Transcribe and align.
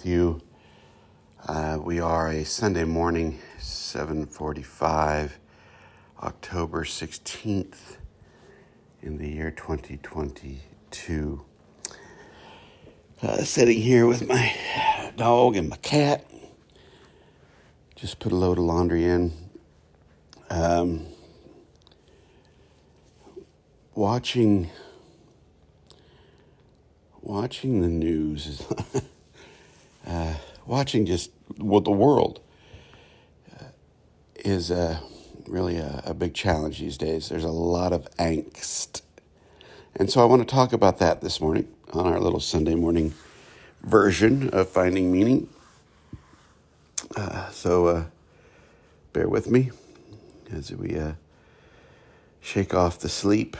with 0.00 0.06
you. 0.06 0.40
Uh, 1.46 1.78
we 1.78 2.00
are 2.00 2.28
a 2.28 2.42
Sunday 2.42 2.84
morning, 2.84 3.38
7:45, 3.58 5.38
October 6.22 6.84
16th, 6.84 7.98
in 9.02 9.18
the 9.18 9.28
year 9.28 9.50
2022. 9.50 11.44
Uh, 13.22 13.44
sitting 13.44 13.82
here 13.82 14.06
with 14.06 14.26
my 14.26 15.12
dog 15.16 15.56
and 15.56 15.68
my 15.68 15.76
cat. 15.76 16.24
Just 17.94 18.20
put 18.20 18.32
a 18.32 18.36
load 18.36 18.56
of 18.56 18.64
laundry 18.64 19.04
in. 19.04 19.34
Um, 20.48 21.04
watching 23.94 24.70
watching 27.20 27.82
the 27.82 27.88
news 27.88 28.46
is 28.46 28.62
watching 30.70 31.04
just 31.04 31.32
what 31.56 31.82
the 31.82 31.90
world 31.90 32.38
uh, 33.58 33.64
is 34.36 34.70
uh, 34.70 35.00
really 35.48 35.76
a, 35.76 36.00
a 36.06 36.14
big 36.14 36.32
challenge 36.32 36.78
these 36.78 36.96
days. 36.96 37.28
There's 37.28 37.42
a 37.42 37.48
lot 37.48 37.92
of 37.92 38.08
angst. 38.18 39.02
And 39.96 40.08
so 40.08 40.22
I 40.22 40.26
want 40.26 40.42
to 40.42 40.54
talk 40.54 40.72
about 40.72 40.98
that 41.00 41.22
this 41.22 41.40
morning 41.40 41.66
on 41.92 42.06
our 42.06 42.20
little 42.20 42.38
Sunday 42.38 42.76
morning 42.76 43.12
version 43.82 44.48
of 44.50 44.68
Finding 44.68 45.10
Meaning. 45.10 45.48
Uh, 47.16 47.50
so 47.50 47.88
uh, 47.88 48.04
bear 49.12 49.28
with 49.28 49.50
me 49.50 49.72
as 50.52 50.70
we 50.72 50.96
uh, 50.96 51.14
shake 52.40 52.74
off 52.74 53.00
the 53.00 53.08
sleep 53.08 53.56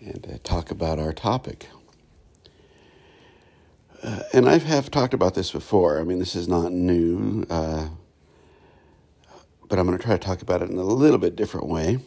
and 0.00 0.26
uh, 0.30 0.36
talk 0.44 0.70
about 0.70 0.98
our 0.98 1.14
topic. 1.14 1.68
Uh, 4.04 4.20
and 4.34 4.46
I 4.46 4.58
have 4.58 4.90
talked 4.90 5.14
about 5.14 5.34
this 5.34 5.50
before. 5.50 5.98
I 5.98 6.04
mean, 6.04 6.18
this 6.18 6.36
is 6.36 6.46
not 6.46 6.72
new, 6.72 7.46
uh, 7.48 7.88
but 9.66 9.78
I'm 9.78 9.86
going 9.86 9.96
to 9.96 10.04
try 10.04 10.14
to 10.14 10.22
talk 10.22 10.42
about 10.42 10.60
it 10.60 10.68
in 10.68 10.76
a 10.76 10.82
little 10.82 11.16
bit 11.16 11.36
different 11.36 11.68
way 11.68 12.00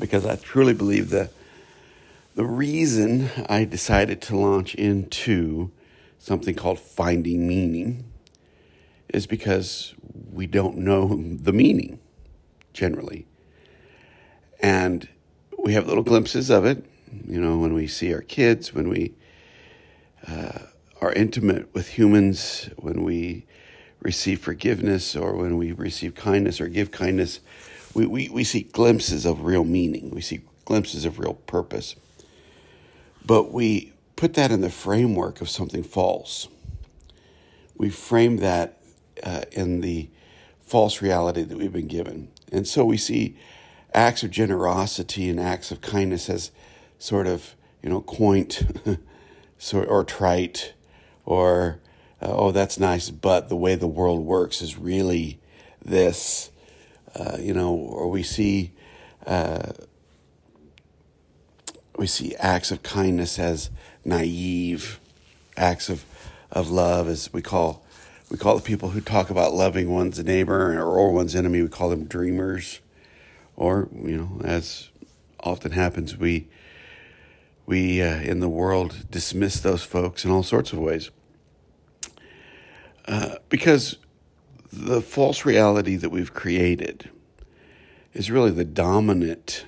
because 0.00 0.24
I 0.24 0.36
truly 0.36 0.72
believe 0.72 1.10
that 1.10 1.32
the 2.34 2.46
reason 2.46 3.28
I 3.46 3.66
decided 3.66 4.22
to 4.22 4.38
launch 4.38 4.74
into 4.74 5.70
something 6.18 6.54
called 6.54 6.80
finding 6.80 7.46
meaning 7.46 8.04
is 9.10 9.26
because 9.26 9.94
we 10.32 10.46
don't 10.46 10.78
know 10.78 11.08
the 11.08 11.52
meaning 11.52 11.98
generally. 12.72 13.26
And 14.60 15.06
we 15.58 15.74
have 15.74 15.86
little 15.88 16.02
glimpses 16.02 16.48
of 16.48 16.64
it, 16.64 16.86
you 17.28 17.38
know, 17.38 17.58
when 17.58 17.74
we 17.74 17.86
see 17.86 18.14
our 18.14 18.22
kids, 18.22 18.72
when 18.72 18.88
we 18.88 19.12
uh, 20.26 20.60
are 21.00 21.12
intimate 21.12 21.72
with 21.74 21.88
humans, 21.88 22.70
when 22.76 23.02
we 23.02 23.44
receive 24.00 24.40
forgiveness 24.40 25.16
or 25.16 25.34
when 25.34 25.56
we 25.56 25.72
receive 25.72 26.14
kindness 26.14 26.60
or 26.60 26.68
give 26.68 26.90
kindness, 26.90 27.40
we, 27.94 28.06
we, 28.06 28.28
we 28.28 28.44
see 28.44 28.62
glimpses 28.62 29.26
of 29.26 29.42
real 29.42 29.64
meaning. 29.64 30.10
We 30.10 30.20
see 30.20 30.42
glimpses 30.64 31.04
of 31.04 31.18
real 31.18 31.34
purpose. 31.34 31.96
But 33.24 33.52
we 33.52 33.92
put 34.14 34.34
that 34.34 34.50
in 34.50 34.60
the 34.60 34.70
framework 34.70 35.40
of 35.40 35.48
something 35.48 35.82
false. 35.82 36.48
We 37.76 37.90
frame 37.90 38.38
that 38.38 38.78
uh, 39.22 39.42
in 39.52 39.80
the 39.80 40.08
false 40.60 41.02
reality 41.02 41.42
that 41.42 41.56
we've 41.56 41.72
been 41.72 41.88
given. 41.88 42.28
And 42.52 42.66
so 42.66 42.84
we 42.84 42.96
see 42.96 43.36
acts 43.94 44.22
of 44.22 44.30
generosity 44.30 45.28
and 45.28 45.40
acts 45.40 45.70
of 45.70 45.80
kindness 45.80 46.28
as 46.28 46.50
sort 46.98 47.26
of, 47.26 47.54
you 47.82 47.88
know, 47.88 48.00
quaint 48.00 48.62
or 49.72 50.04
trite 50.04 50.74
or, 51.26 51.80
uh, 52.22 52.32
oh, 52.34 52.50
that's 52.52 52.78
nice, 52.78 53.10
but 53.10 53.50
the 53.50 53.56
way 53.56 53.74
the 53.74 53.86
world 53.86 54.24
works 54.24 54.62
is 54.62 54.78
really 54.78 55.38
this, 55.84 56.50
uh, 57.14 57.36
you 57.38 57.52
know, 57.52 57.74
or 57.74 58.08
we 58.08 58.22
see. 58.22 58.72
Uh, 59.26 59.72
we 61.96 62.06
see 62.06 62.36
acts 62.36 62.70
of 62.70 62.82
kindness 62.82 63.38
as 63.38 63.70
naive, 64.04 65.00
acts 65.56 65.88
of, 65.88 66.04
of 66.50 66.70
love 66.70 67.08
as 67.08 67.32
we 67.32 67.42
call 67.42 67.82
we 68.30 68.36
call 68.36 68.56
the 68.56 68.62
people 68.62 68.90
who 68.90 69.00
talk 69.00 69.30
about 69.30 69.54
loving 69.54 69.88
one's 69.88 70.22
neighbor 70.22 70.76
or 70.80 71.12
one's 71.12 71.36
enemy, 71.36 71.62
we 71.62 71.68
call 71.68 71.90
them 71.90 72.04
dreamers 72.06 72.80
or 73.56 73.88
you 73.94 74.16
know, 74.16 74.40
as 74.44 74.88
often 75.40 75.72
happens, 75.72 76.16
we 76.16 76.48
we 77.66 78.02
uh, 78.02 78.20
in 78.20 78.40
the 78.40 78.48
world 78.48 79.06
dismiss 79.10 79.60
those 79.60 79.84
folks 79.84 80.24
in 80.24 80.30
all 80.30 80.42
sorts 80.42 80.72
of 80.72 80.78
ways 80.78 81.10
uh, 83.06 83.36
because 83.48 83.96
the 84.72 85.00
false 85.00 85.44
reality 85.44 85.96
that 85.96 86.10
we've 86.10 86.34
created 86.34 87.10
is 88.12 88.30
really 88.30 88.50
the 88.50 88.64
dominant 88.64 89.66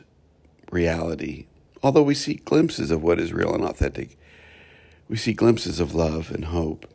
reality. 0.71 1.47
Although 1.83 2.03
we 2.03 2.15
see 2.15 2.35
glimpses 2.35 2.91
of 2.91 3.03
what 3.03 3.21
is 3.21 3.33
real 3.33 3.55
and 3.55 3.65
authentic, 3.65 4.19
we 5.09 5.17
see 5.17 5.33
glimpses 5.33 5.81
of 5.81 5.95
love 5.95 6.31
and 6.31 6.47
hope. 6.47 6.87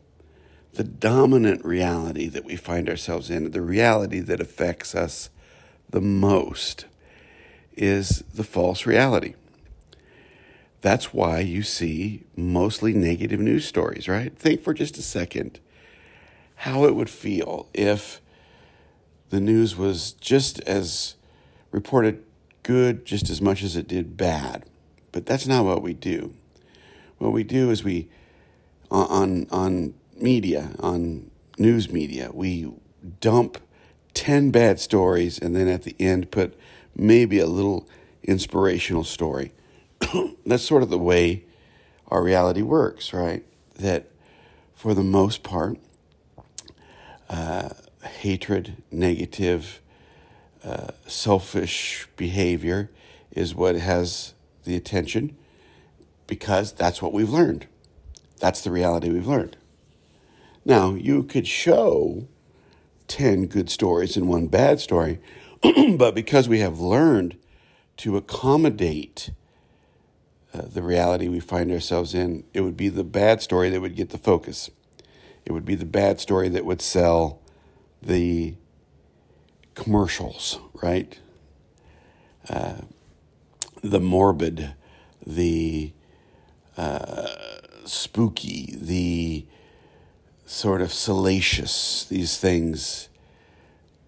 The 0.74 0.84
dominant 0.84 1.64
reality 1.64 2.28
that 2.28 2.44
we 2.44 2.56
find 2.56 2.88
ourselves 2.88 3.30
in, 3.30 3.50
the 3.50 3.62
reality 3.62 4.20
that 4.20 4.40
affects 4.40 4.94
us 4.94 5.30
the 5.88 6.00
most 6.00 6.86
is 7.76 8.24
the 8.34 8.44
false 8.44 8.84
reality. 8.84 9.34
That's 10.80 11.14
why 11.14 11.40
you 11.40 11.62
see 11.62 12.24
mostly 12.36 12.92
negative 12.92 13.40
news 13.40 13.66
stories, 13.66 14.06
right? 14.08 14.36
Think 14.36 14.62
for 14.62 14.74
just 14.74 14.98
a 14.98 15.02
second 15.02 15.60
how 16.56 16.84
it 16.84 16.94
would 16.94 17.10
feel 17.10 17.68
if 17.74 18.20
the 19.30 19.40
news 19.40 19.76
was 19.76 20.12
just 20.12 20.60
as 20.60 21.16
reported 21.70 22.22
good 22.62 23.04
just 23.04 23.30
as 23.30 23.40
much 23.40 23.62
as 23.62 23.76
it 23.76 23.88
did 23.88 24.16
bad. 24.16 24.64
But 25.12 25.26
that's 25.26 25.46
not 25.46 25.64
what 25.64 25.82
we 25.82 25.94
do. 25.94 26.34
What 27.18 27.32
we 27.32 27.44
do 27.44 27.70
is 27.70 27.84
we 27.84 28.08
on 28.90 29.46
on 29.50 29.94
media, 30.16 30.72
on 30.80 31.30
news 31.58 31.90
media, 31.90 32.30
we 32.32 32.72
dump 33.20 33.58
10 34.14 34.50
bad 34.50 34.80
stories 34.80 35.38
and 35.38 35.54
then 35.54 35.68
at 35.68 35.82
the 35.82 35.94
end 35.98 36.30
put 36.30 36.58
maybe 36.96 37.38
a 37.38 37.46
little 37.46 37.88
inspirational 38.22 39.04
story. 39.04 39.52
That's 40.46 40.64
sort 40.64 40.82
of 40.82 40.90
the 40.90 40.98
way 40.98 41.44
our 42.08 42.22
reality 42.22 42.62
works, 42.62 43.12
right? 43.12 43.44
That 43.76 44.08
for 44.74 44.94
the 44.94 45.02
most 45.02 45.42
part, 45.42 45.78
uh, 47.34 47.68
hatred, 48.06 48.76
negative, 48.92 49.80
uh, 50.62 50.92
selfish 51.06 52.06
behavior 52.16 52.90
is 53.32 53.56
what 53.56 53.74
has 53.74 54.34
the 54.62 54.76
attention 54.76 55.36
because 56.28 56.72
that's 56.72 57.02
what 57.02 57.12
we've 57.12 57.30
learned. 57.30 57.66
That's 58.38 58.60
the 58.60 58.70
reality 58.70 59.10
we've 59.10 59.26
learned. 59.26 59.56
Now, 60.64 60.94
you 60.94 61.24
could 61.24 61.48
show 61.48 62.28
10 63.08 63.46
good 63.46 63.68
stories 63.68 64.16
and 64.16 64.28
one 64.28 64.46
bad 64.46 64.78
story, 64.78 65.18
but 65.96 66.14
because 66.14 66.48
we 66.48 66.60
have 66.60 66.78
learned 66.78 67.36
to 67.96 68.16
accommodate 68.16 69.30
uh, 70.52 70.62
the 70.62 70.82
reality 70.82 71.26
we 71.26 71.40
find 71.40 71.72
ourselves 71.72 72.14
in, 72.14 72.44
it 72.54 72.60
would 72.60 72.76
be 72.76 72.88
the 72.88 73.04
bad 73.04 73.42
story 73.42 73.70
that 73.70 73.80
would 73.80 73.96
get 73.96 74.10
the 74.10 74.18
focus. 74.18 74.70
It 75.44 75.52
would 75.52 75.64
be 75.64 75.74
the 75.74 75.84
bad 75.84 76.20
story 76.20 76.48
that 76.48 76.64
would 76.64 76.80
sell 76.80 77.40
the 78.02 78.54
commercials, 79.74 80.58
right? 80.82 81.18
Uh, 82.48 82.82
the 83.82 84.00
morbid, 84.00 84.74
the 85.26 85.92
uh, 86.76 87.26
spooky, 87.84 88.74
the 88.76 89.46
sort 90.46 90.80
of 90.80 90.92
salacious, 90.92 92.04
these 92.04 92.38
things 92.38 93.08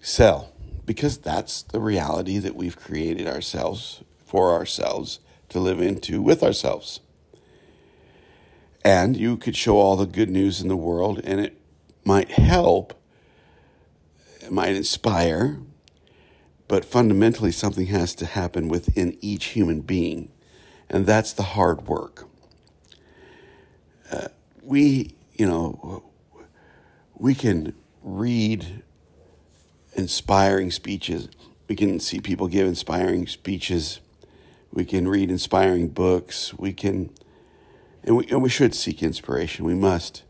sell 0.01 0.53
because 0.87 1.19
that's 1.19 1.63
the 1.63 1.81
reality 1.81 2.39
that 2.39 2.55
we've 2.55 2.77
created 2.77 3.27
ourselves 3.27 4.03
for 4.25 4.53
ourselves 4.53 5.19
to 5.49 5.59
live 5.59 5.81
into 5.81 6.23
with 6.23 6.43
ourselves. 6.43 7.01
And 8.87 9.17
you 9.19 9.37
could 9.39 9.57
show 9.57 9.79
all 9.79 9.97
the 9.97 10.07
good 10.07 10.31
news 10.31 10.63
in 10.63 10.69
the 10.69 10.77
world, 10.77 11.21
and 11.25 11.41
it 11.41 11.61
might 12.05 12.31
help, 12.33 12.95
it 14.41 14.53
might 14.53 14.77
inspire, 14.77 15.59
but 16.69 16.85
fundamentally, 16.85 17.53
something 17.53 17.87
has 17.89 18.15
to 18.17 18.27
happen 18.27 18.69
within 18.69 19.19
each 19.23 19.47
human 19.47 19.81
being, 19.83 20.31
and 20.91 21.07
that's 21.07 21.33
the 21.35 21.45
hard 21.45 21.89
work. 21.89 22.29
Uh, 24.13 24.29
we, 24.63 25.15
you 25.35 25.47
know, 25.47 26.05
we 27.15 27.35
can 27.35 27.75
read 28.03 28.83
inspiring 29.95 30.71
speeches. 30.71 31.29
We 31.69 31.77
can 31.77 32.01
see 32.01 32.21
people 32.21 32.49
give 32.49 32.67
inspiring 32.69 33.27
speeches 33.29 34.01
We 34.73 34.87
can 34.87 35.09
read 35.09 35.31
inspiring 35.31 35.89
books. 35.89 36.55
We 36.59 36.73
can, 36.73 37.11
and 38.07 38.17
we, 38.17 38.27
and 38.29 38.43
we 38.43 38.49
should 38.49 38.75
seek 38.75 39.03
inspiration. 39.03 39.65
We 39.65 39.75
must 39.75 40.23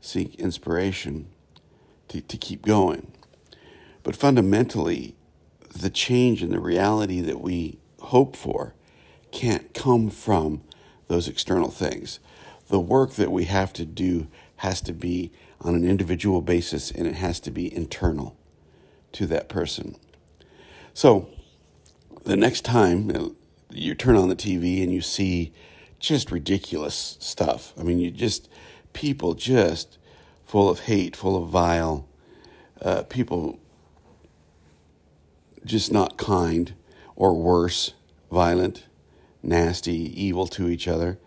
seek 0.00 0.36
inspiration 0.36 1.28
to, 2.08 2.20
to 2.20 2.36
keep 2.36 2.64
going. 2.64 3.12
But 4.02 4.16
fundamentally, 4.16 5.16
the 5.76 5.90
change 5.90 6.42
in 6.42 6.50
the 6.50 6.60
reality 6.60 7.20
that 7.20 7.40
we 7.40 7.78
hope 8.00 8.36
for 8.36 8.74
can't 9.32 9.74
come 9.74 10.08
from 10.08 10.62
those 11.08 11.28
external 11.28 11.70
things. 11.70 12.20
The 12.68 12.80
work 12.80 13.12
that 13.12 13.32
we 13.32 13.44
have 13.44 13.72
to 13.74 13.84
do 13.84 14.28
has 14.56 14.80
to 14.82 14.92
be 14.92 15.32
on 15.60 15.74
an 15.74 15.84
individual 15.84 16.40
basis 16.40 16.90
and 16.90 17.06
it 17.06 17.16
has 17.16 17.40
to 17.40 17.50
be 17.50 17.74
internal 17.74 18.36
to 19.12 19.26
that 19.26 19.48
person. 19.48 19.96
So, 20.94 21.28
the 22.24 22.36
next 22.36 22.64
time 22.64 23.34
you 23.70 23.94
turn 23.94 24.16
on 24.16 24.28
the 24.28 24.36
TV 24.36 24.82
and 24.82 24.92
you 24.92 25.00
see 25.00 25.52
just 26.00 26.32
ridiculous 26.32 27.16
stuff, 27.20 27.72
I 27.78 27.82
mean, 27.82 27.98
you 27.98 28.10
just, 28.10 28.48
people 28.92 29.34
just 29.34 29.98
full 30.44 30.68
of 30.68 30.80
hate, 30.80 31.14
full 31.14 31.40
of 31.40 31.48
vile, 31.50 32.08
uh, 32.82 33.02
people 33.04 33.60
just 35.64 35.92
not 35.92 36.16
kind 36.16 36.74
or 37.14 37.34
worse, 37.34 37.92
violent, 38.32 38.86
nasty, 39.42 39.92
evil 40.20 40.46
to 40.48 40.68
each 40.68 40.88
other. 40.88 41.18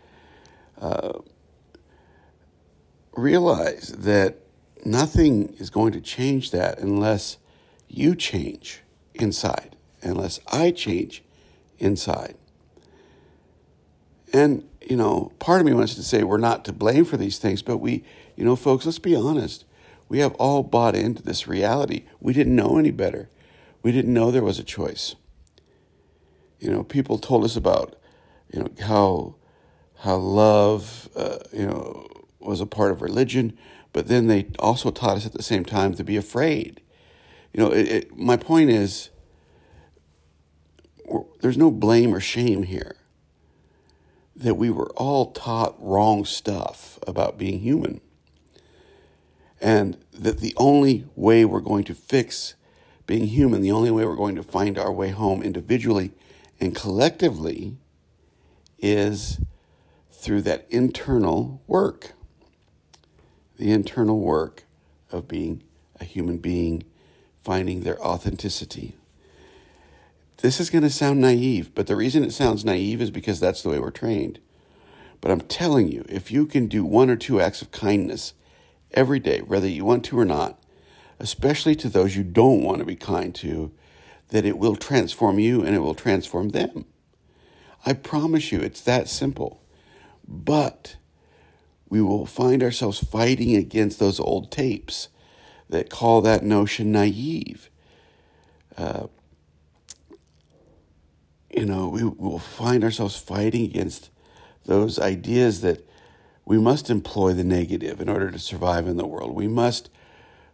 Uh, 0.81 1.19
realize 3.15 3.89
that 3.89 4.39
nothing 4.83 5.53
is 5.59 5.69
going 5.69 5.93
to 5.93 6.01
change 6.01 6.51
that 6.51 6.79
unless 6.79 7.37
you 7.87 8.15
change 8.15 8.81
inside, 9.13 9.75
unless 10.01 10.39
I 10.51 10.71
change 10.71 11.23
inside. 11.77 12.35
And, 14.33 14.67
you 14.81 14.97
know, 14.97 15.31
part 15.37 15.61
of 15.61 15.67
me 15.67 15.73
wants 15.73 15.95
to 15.95 16.03
say 16.03 16.23
we're 16.23 16.37
not 16.37 16.65
to 16.65 16.73
blame 16.73 17.05
for 17.05 17.17
these 17.17 17.37
things, 17.37 17.61
but 17.61 17.77
we, 17.77 18.03
you 18.35 18.43
know, 18.43 18.55
folks, 18.55 18.85
let's 18.85 18.99
be 18.99 19.15
honest. 19.15 19.63
We 20.09 20.19
have 20.19 20.33
all 20.35 20.63
bought 20.63 20.95
into 20.95 21.21
this 21.21 21.47
reality. 21.47 22.05
We 22.19 22.33
didn't 22.33 22.55
know 22.55 22.77
any 22.77 22.91
better. 22.91 23.29
We 23.83 23.91
didn't 23.91 24.13
know 24.13 24.31
there 24.31 24.43
was 24.43 24.59
a 24.59 24.63
choice. 24.63 25.15
You 26.59 26.71
know, 26.71 26.83
people 26.83 27.17
told 27.17 27.43
us 27.43 27.55
about, 27.55 27.95
you 28.51 28.59
know, 28.59 28.69
how 28.85 29.35
how 29.99 30.17
love, 30.17 31.07
uh, 31.15 31.37
you 31.53 31.65
know, 31.65 32.07
was 32.39 32.59
a 32.59 32.65
part 32.65 32.91
of 32.91 33.01
religion, 33.01 33.57
but 33.93 34.07
then 34.07 34.27
they 34.27 34.47
also 34.59 34.91
taught 34.91 35.15
us 35.17 35.25
at 35.25 35.31
the 35.31 35.43
same 35.43 35.63
time 35.63 35.93
to 35.93 36.03
be 36.03 36.17
afraid. 36.17 36.81
You 37.53 37.63
know, 37.63 37.71
it, 37.71 37.87
it, 37.87 38.17
my 38.17 38.35
point 38.35 38.69
is, 38.69 39.11
there's 41.41 41.57
no 41.57 41.71
blame 41.71 42.13
or 42.13 42.19
shame 42.19 42.63
here. 42.63 42.97
That 44.35 44.55
we 44.55 44.69
were 44.69 44.89
all 44.91 45.31
taught 45.31 45.75
wrong 45.79 46.25
stuff 46.25 46.99
about 47.05 47.37
being 47.37 47.59
human. 47.59 48.01
And 49.61 49.97
that 50.11 50.39
the 50.39 50.53
only 50.57 51.05
way 51.15 51.45
we're 51.45 51.61
going 51.61 51.83
to 51.85 51.95
fix 51.95 52.55
being 53.05 53.27
human, 53.27 53.61
the 53.61 53.71
only 53.71 53.91
way 53.91 54.05
we're 54.05 54.15
going 54.15 54.35
to 54.35 54.43
find 54.43 54.77
our 54.77 54.91
way 54.91 55.09
home 55.09 55.41
individually 55.43 56.11
and 56.59 56.75
collectively 56.75 57.77
is 58.79 59.39
through 60.11 60.41
that 60.41 60.65
internal 60.69 61.61
work 61.67 62.13
the 63.57 63.71
internal 63.71 64.19
work 64.19 64.63
of 65.11 65.27
being 65.27 65.63
a 65.99 66.03
human 66.03 66.37
being, 66.37 66.83
finding 67.43 67.81
their 67.81 68.01
authenticity. 68.03 68.95
This 70.43 70.59
is 70.59 70.69
going 70.69 70.83
to 70.83 70.89
sound 70.89 71.21
naive, 71.21 71.73
but 71.73 71.87
the 71.87 71.95
reason 71.95 72.21
it 72.21 72.33
sounds 72.33 72.65
naive 72.65 73.01
is 73.01 73.11
because 73.11 73.39
that's 73.39 73.63
the 73.63 73.69
way 73.69 73.79
we're 73.79 73.91
trained. 73.91 74.39
But 75.21 75.31
I'm 75.31 75.39
telling 75.39 75.89
you, 75.89 76.03
if 76.09 76.31
you 76.31 76.45
can 76.47 76.67
do 76.67 76.83
one 76.83 77.09
or 77.09 77.15
two 77.15 77.39
acts 77.39 77.61
of 77.61 77.71
kindness 77.71 78.33
every 78.91 79.19
day, 79.19 79.39
whether 79.39 79.69
you 79.69 79.85
want 79.85 80.03
to 80.03 80.19
or 80.19 80.25
not, 80.25 80.61
especially 81.17 81.75
to 81.75 81.87
those 81.87 82.17
you 82.17 82.25
don't 82.25 82.61
want 82.61 82.79
to 82.79 82.85
be 82.85 82.97
kind 82.97 83.33
to, 83.35 83.71
that 84.31 84.43
it 84.43 84.57
will 84.57 84.75
transform 84.75 85.39
you 85.39 85.63
and 85.63 85.77
it 85.77 85.79
will 85.79 85.95
transform 85.95 86.49
them. 86.49 86.83
I 87.85 87.93
promise 87.93 88.51
you, 88.51 88.59
it's 88.59 88.81
that 88.81 89.07
simple. 89.07 89.61
But 90.27 90.97
we 91.87 92.01
will 92.01 92.25
find 92.25 92.61
ourselves 92.61 93.01
fighting 93.01 93.55
against 93.55 93.97
those 93.97 94.19
old 94.19 94.51
tapes 94.51 95.07
that 95.69 95.89
call 95.89 96.19
that 96.19 96.43
notion 96.43 96.91
naive. 96.91 97.69
Uh, 98.77 99.07
you 101.53 101.65
know, 101.65 101.87
we 101.87 102.03
will 102.03 102.39
find 102.39 102.83
ourselves 102.83 103.15
fighting 103.15 103.63
against 103.63 104.09
those 104.65 104.97
ideas 104.99 105.61
that 105.61 105.87
we 106.45 106.57
must 106.57 106.89
employ 106.89 107.33
the 107.33 107.43
negative 107.43 108.01
in 108.01 108.09
order 108.09 108.31
to 108.31 108.39
survive 108.39 108.87
in 108.87 108.97
the 108.97 109.05
world. 109.05 109.35
We 109.35 109.47
must 109.47 109.89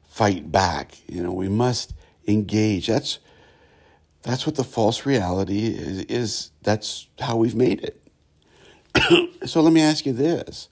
fight 0.07 0.51
back. 0.51 0.97
You 1.07 1.23
know, 1.23 1.31
we 1.31 1.49
must 1.49 1.93
engage. 2.27 2.87
That's 2.87 3.19
that's 4.21 4.45
what 4.45 4.55
the 4.55 4.63
false 4.65 5.05
reality 5.05 5.67
is. 5.67 5.99
is 6.03 6.51
that's 6.61 7.07
how 7.19 7.37
we've 7.37 7.55
made 7.55 7.81
it. 7.81 8.03
so 9.47 9.61
let 9.61 9.71
me 9.71 9.81
ask 9.81 10.05
you 10.05 10.13
this: 10.13 10.67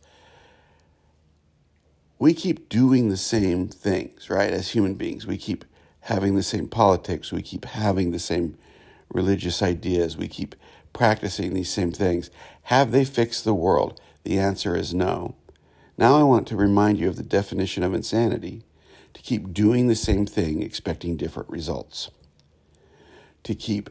we 2.20 2.34
keep 2.34 2.70
doing 2.70 3.10
the 3.10 3.18
same 3.18 3.68
things, 3.68 4.30
right? 4.30 4.52
As 4.52 4.72
human 4.72 4.96
beings, 4.96 5.26
we 5.26 5.38
keep 5.38 5.64
having 6.02 6.36
the 6.36 6.44
same 6.44 6.68
politics, 6.68 7.32
we 7.32 7.42
keep 7.42 7.66
having 7.66 8.12
the 8.12 8.20
same 8.20 8.58
religious 9.10 9.62
ideas, 9.62 10.18
we 10.18 10.28
keep 10.28 10.56
practicing 10.94 11.54
these 11.54 11.70
same 11.70 11.92
things. 11.92 12.30
Have 12.64 12.92
they 12.92 13.06
fixed 13.06 13.44
the 13.44 13.54
world? 13.54 14.00
The 14.24 14.40
answer 14.40 14.76
is 14.76 14.94
no. 14.94 15.36
Now 15.98 16.18
I 16.18 16.24
want 16.24 16.48
to 16.48 16.56
remind 16.56 17.00
you 17.00 17.08
of 17.08 17.16
the 17.16 17.24
definition 17.24 17.84
of 17.84 17.94
insanity 17.94 18.64
to 19.14 19.22
keep 19.22 19.54
doing 19.54 19.88
the 19.88 19.96
same 19.96 20.26
thing, 20.26 20.62
expecting 20.62 21.18
different 21.18 21.50
results. 21.50 22.12
To 23.44 23.56
keep 23.56 23.90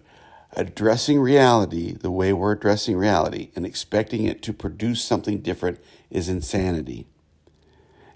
addressing 0.52 1.20
reality 1.20 1.92
the 1.92 2.10
way 2.10 2.32
we're 2.32 2.52
addressing 2.52 2.96
reality 2.96 3.50
and 3.56 3.66
expecting 3.66 4.24
it 4.24 4.42
to 4.42 4.52
produce 4.52 5.02
something 5.02 5.40
different 5.40 5.80
is 6.10 6.28
insanity. 6.28 7.06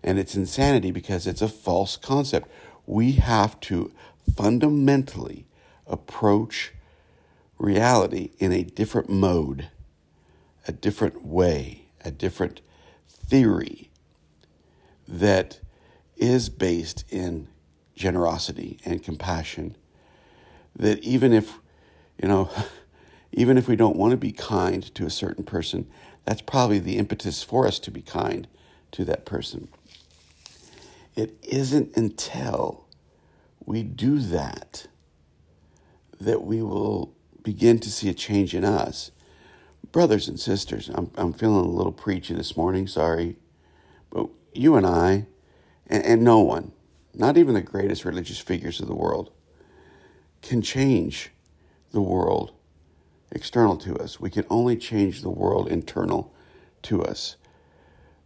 And 0.03 0.19
it's 0.19 0.37
insanity 0.37 0.91
because 0.91 1.27
it's 1.27 1.43
a 1.43 1.49
false 1.49 1.97
concept. 1.97 2.49
We 2.87 3.13
have 3.13 3.61
to 3.61 3.93
fundamentally 4.37 5.47
approach 5.87 6.73
reality 7.61 8.31
in 8.39 8.53
a 8.53 8.65
different 8.65 9.11
mode, 9.11 9.69
a 10.67 10.73
different 10.73 11.25
way, 11.25 11.89
a 12.05 12.11
different 12.11 12.61
theory 13.07 13.91
that 15.07 15.61
is 16.17 16.49
based 16.49 17.05
in 17.11 17.49
generosity 17.95 18.79
and 18.85 19.03
compassion. 19.03 19.77
That 20.75 21.01
even 21.01 21.33
if, 21.33 21.59
you 22.21 22.29
know, 22.29 22.51
even 23.33 23.59
if 23.59 23.69
we 23.69 23.77
don't 23.77 23.97
want 23.97 24.13
to 24.13 24.17
be 24.17 24.33
kind 24.33 24.83
to 24.95 25.07
a 25.07 25.11
certain 25.11 25.45
person, 25.45 25.89
that's 26.25 26.43
probably 26.43 26.79
the 26.79 26.97
impetus 26.97 27.43
for 27.43 27.67
us 27.67 27.79
to 27.81 27.91
be 27.91 28.03
kind 28.03 28.49
to 28.93 29.05
that 29.05 29.25
person. 29.25 29.69
It 31.15 31.37
isn't 31.43 31.97
until 31.97 32.87
we 33.65 33.83
do 33.83 34.19
that 34.19 34.87
that 36.21 36.43
we 36.43 36.63
will 36.63 37.15
begin 37.43 37.79
to 37.81 37.91
see 37.91 38.09
a 38.09 38.15
change 38.15 38.55
in 38.55 38.65
us. 38.65 39.11
Brothers 39.93 40.29
and 40.29 40.39
sisters, 40.39 40.91
I'm, 40.95 41.11
I'm 41.17 41.33
feeling 41.33 41.65
a 41.65 41.71
little 41.71 41.93
preachy 41.93 42.35
this 42.35 42.57
morning, 42.57 42.87
sorry. 42.87 43.37
But 44.11 44.29
you 44.55 44.77
and 44.77 44.87
I, 44.87 45.27
and, 45.87 46.05
and 46.05 46.23
no 46.23 46.41
one, 46.41 46.73
not 47.15 47.37
even 47.37 47.55
the 47.55 47.61
greatest 47.61 48.05
religious 48.05 48.39
figures 48.39 48.81
of 48.81 48.87
the 48.87 48.95
world, 48.95 49.31
can 50.43 50.63
change 50.63 51.31
the 51.93 52.01
world 52.01 52.53
external 53.33 53.77
to 53.79 53.97
us. 53.97 54.21
We 54.21 54.31
can 54.31 54.45
only 54.49 54.77
change 54.77 55.23
the 55.23 55.31
world 55.31 55.69
internal 55.69 56.33
to 56.83 57.03
us 57.03 57.37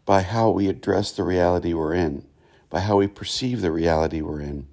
by 0.05 0.23
how 0.23 0.51
we 0.51 0.69
address 0.69 1.13
the 1.13 1.25
reality 1.25 1.73
we're 1.73 1.95
in 1.95 2.27
by 2.75 2.81
how 2.81 2.97
we 2.97 3.07
perceive 3.07 3.61
the 3.61 3.71
reality 3.71 4.21
we're 4.21 4.41
in. 4.41 4.67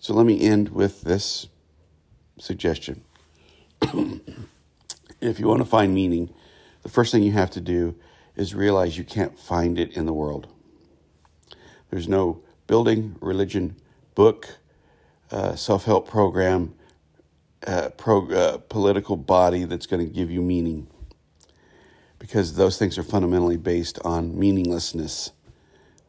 So 0.00 0.12
let 0.12 0.26
me 0.26 0.40
end 0.40 0.70
with 0.70 1.02
this 1.02 1.46
suggestion. 2.36 3.04
if 5.20 5.38
you 5.40 5.46
want 5.46 5.60
to 5.60 5.66
find 5.66 5.94
meaning, 5.94 6.32
the 6.82 6.88
first 6.88 7.12
thing 7.12 7.22
you 7.22 7.32
have 7.32 7.50
to 7.50 7.60
do 7.60 7.94
is 8.36 8.54
realize 8.54 8.98
you 8.98 9.04
can't 9.04 9.38
find 9.38 9.78
it 9.78 9.96
in 9.96 10.06
the 10.06 10.12
world. 10.12 10.48
There's 11.90 12.08
no 12.08 12.42
building, 12.66 13.16
religion, 13.20 13.76
book, 14.14 14.58
uh, 15.30 15.56
self 15.56 15.84
help 15.84 16.08
program, 16.08 16.74
uh, 17.66 17.90
pro, 17.96 18.30
uh, 18.30 18.58
political 18.58 19.16
body 19.16 19.64
that's 19.64 19.86
going 19.86 20.06
to 20.06 20.12
give 20.12 20.30
you 20.30 20.42
meaning 20.42 20.86
because 22.18 22.54
those 22.54 22.78
things 22.78 22.98
are 22.98 23.02
fundamentally 23.02 23.56
based 23.56 23.98
on 24.04 24.38
meaninglessness. 24.38 25.32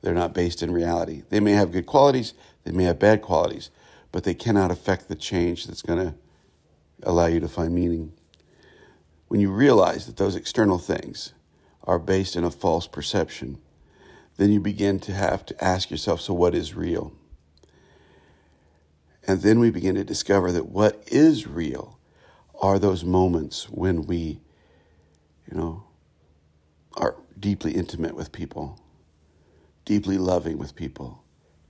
They're 0.01 0.13
not 0.13 0.33
based 0.33 0.63
in 0.63 0.71
reality. 0.71 1.23
They 1.29 1.39
may 1.39 1.51
have 1.53 1.71
good 1.71 1.85
qualities, 1.85 2.33
they 2.63 2.71
may 2.71 2.83
have 2.83 2.99
bad 2.99 3.21
qualities, 3.21 3.69
but 4.11 4.23
they 4.23 4.33
cannot 4.33 4.71
affect 4.71 5.07
the 5.07 5.15
change 5.15 5.67
that's 5.67 5.81
going 5.81 5.99
to 5.99 6.15
allow 7.03 7.27
you 7.27 7.39
to 7.39 7.47
find 7.47 7.73
meaning. 7.73 8.13
when 9.27 9.41
you 9.41 9.51
realize 9.51 10.05
that 10.05 10.17
those 10.17 10.35
external 10.35 10.77
things 10.77 11.33
are 11.83 11.99
based 11.99 12.35
in 12.35 12.43
a 12.43 12.51
false 12.51 12.87
perception, 12.87 13.59
then 14.37 14.51
you 14.51 14.59
begin 14.59 14.99
to 14.99 15.13
have 15.13 15.45
to 15.45 15.63
ask 15.63 15.91
yourself 15.91 16.21
so, 16.21 16.33
what 16.33 16.55
is 16.55 16.75
real? 16.75 17.13
And 19.27 19.41
then 19.41 19.59
we 19.59 19.71
begin 19.71 19.95
to 19.95 20.03
discover 20.03 20.51
that 20.53 20.67
what 20.69 21.03
is 21.07 21.47
real 21.47 21.99
are 22.61 22.79
those 22.79 23.03
moments 23.03 23.69
when 23.69 24.05
we, 24.07 24.39
you 25.51 25.57
know, 25.57 25.83
are 26.97 27.15
deeply 27.39 27.73
intimate 27.73 28.15
with 28.15 28.31
people, 28.31 28.79
deeply 29.85 30.17
loving 30.17 30.57
with 30.57 30.75
people, 30.75 31.23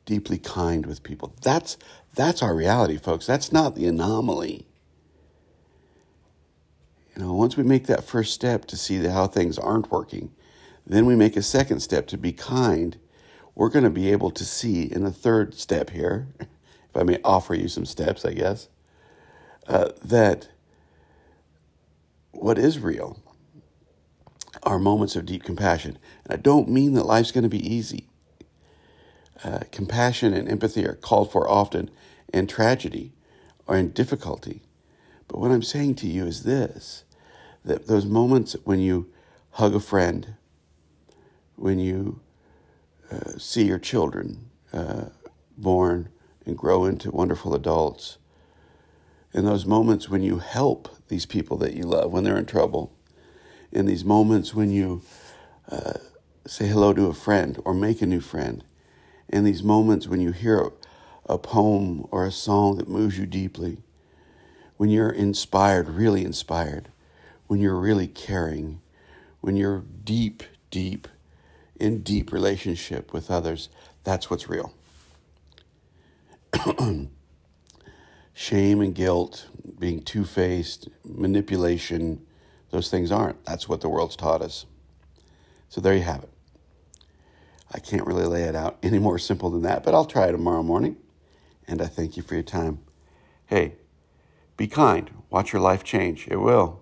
deeply 0.05 0.37
kind 0.37 0.85
with 0.85 1.03
people. 1.03 1.33
That's 1.41 1.77
that's 2.15 2.43
our 2.43 2.55
reality, 2.55 2.97
folks. 2.97 3.25
That's 3.27 3.51
not 3.51 3.75
the 3.75 3.87
anomaly. 3.87 4.67
You 7.17 7.23
know, 7.23 7.33
once 7.33 7.57
we 7.57 7.63
make 7.63 7.87
that 7.87 8.03
first 8.03 8.31
step 8.31 8.65
to 8.65 8.77
see 8.77 9.03
how 9.03 9.25
things 9.25 9.57
aren't 9.57 9.89
working, 9.89 10.31
then 10.85 11.07
we 11.07 11.15
make 11.15 11.35
a 11.35 11.41
second 11.41 11.79
step 11.79 12.05
to 12.07 12.17
be 12.17 12.31
kind. 12.31 12.95
We're 13.55 13.69
going 13.69 13.85
to 13.85 13.89
be 13.89 14.11
able 14.11 14.29
to 14.29 14.45
see 14.45 14.83
in 14.83 15.03
a 15.03 15.09
third 15.09 15.55
step 15.55 15.89
here, 15.89 16.27
if 16.39 16.95
I 16.95 17.01
may 17.01 17.19
offer 17.23 17.55
you 17.55 17.69
some 17.69 17.85
steps, 17.85 18.23
I 18.23 18.33
guess, 18.33 18.69
uh, 19.67 19.93
that 20.05 20.49
what 22.33 22.59
is 22.59 22.77
real 22.77 23.19
are 24.61 24.77
moments 24.77 25.15
of 25.15 25.25
deep 25.25 25.43
compassion. 25.43 25.97
And 26.25 26.33
I 26.33 26.35
don't 26.35 26.69
mean 26.69 26.93
that 26.93 27.05
life's 27.07 27.31
going 27.31 27.43
to 27.43 27.49
be 27.49 27.67
easy. 27.67 28.09
Uh, 29.43 29.61
compassion 29.71 30.33
and 30.33 30.47
empathy 30.47 30.85
are 30.85 30.93
called 30.93 31.31
for 31.31 31.49
often 31.49 31.89
in 32.31 32.45
tragedy 32.45 33.13
or 33.65 33.75
in 33.75 33.89
difficulty. 33.89 34.61
But 35.27 35.39
what 35.39 35.49
I'm 35.49 35.63
saying 35.63 35.95
to 35.95 36.07
you 36.07 36.27
is 36.27 36.43
this 36.43 37.03
those 37.67 38.05
moments 38.05 38.55
when 38.63 38.79
you 38.79 39.11
hug 39.51 39.75
a 39.75 39.79
friend, 39.79 40.35
when 41.55 41.79
you 41.79 42.21
uh, 43.11 43.37
see 43.37 43.63
your 43.63 43.79
children 43.79 44.49
uh, 44.73 45.05
born 45.57 46.09
and 46.45 46.57
grow 46.57 46.85
into 46.85 47.11
wonderful 47.11 47.53
adults, 47.53 48.17
in 49.33 49.45
those 49.45 49.65
moments 49.65 50.09
when 50.09 50.23
you 50.23 50.39
help 50.39 50.89
these 51.09 51.25
people 51.25 51.57
that 51.57 51.73
you 51.73 51.83
love 51.83 52.11
when 52.11 52.23
they're 52.23 52.37
in 52.37 52.45
trouble, 52.45 52.93
in 53.71 53.85
these 53.85 54.05
moments 54.05 54.53
when 54.53 54.71
you 54.71 55.01
uh, 55.69 55.93
say 56.45 56.67
hello 56.67 56.93
to 56.93 57.07
a 57.07 57.13
friend 57.13 57.59
or 57.65 57.73
make 57.73 58.01
a 58.01 58.05
new 58.05 58.21
friend, 58.21 58.63
in 59.27 59.43
these 59.43 59.61
moments 59.61 60.07
when 60.07 60.21
you 60.21 60.31
hear 60.31 60.59
a, 60.59 60.71
a 61.33 61.37
poem 61.37 62.07
or 62.11 62.25
a 62.25 62.31
song 62.31 62.77
that 62.77 62.87
moves 62.87 63.17
you 63.17 63.25
deeply, 63.25 63.77
when 64.77 64.89
you're 64.89 65.09
inspired, 65.09 65.89
really 65.89 66.23
inspired, 66.23 66.89
when 67.47 67.59
you're 67.59 67.79
really 67.79 68.07
caring, 68.07 68.81
when 69.41 69.55
you're 69.55 69.83
deep, 70.03 70.43
deep, 70.69 71.07
in 71.79 72.01
deep 72.01 72.31
relationship 72.31 73.13
with 73.13 73.31
others, 73.31 73.69
that's 74.03 74.29
what's 74.29 74.49
real. 74.49 74.73
Shame 78.33 78.81
and 78.81 78.93
guilt, 78.93 79.47
being 79.79 80.01
two 80.01 80.25
faced, 80.25 80.89
manipulation, 81.03 82.25
those 82.71 82.89
things 82.89 83.11
aren't. 83.11 83.43
That's 83.45 83.67
what 83.67 83.81
the 83.81 83.89
world's 83.89 84.15
taught 84.15 84.41
us. 84.41 84.65
So 85.69 85.81
there 85.81 85.95
you 85.95 86.03
have 86.03 86.23
it. 86.23 86.29
I 87.71 87.79
can't 87.79 88.05
really 88.05 88.25
lay 88.25 88.43
it 88.43 88.55
out 88.55 88.77
any 88.81 88.99
more 88.99 89.19
simple 89.19 89.49
than 89.49 89.63
that, 89.63 89.83
but 89.83 89.93
I'll 89.93 90.05
try 90.05 90.31
tomorrow 90.31 90.63
morning. 90.63 90.97
And 91.67 91.81
I 91.81 91.87
thank 91.87 92.15
you 92.15 92.23
for 92.23 92.35
your 92.35 92.43
time. 92.43 92.79
Hey, 93.47 93.75
be 94.55 94.67
kind. 94.67 95.09
Watch 95.29 95.51
your 95.51 95.61
life 95.61 95.83
change. 95.83 96.27
It 96.29 96.37
will. 96.37 96.81